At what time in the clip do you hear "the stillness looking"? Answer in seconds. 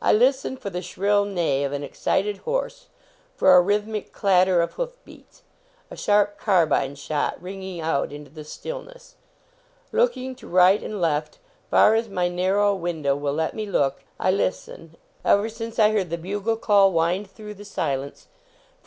8.30-10.34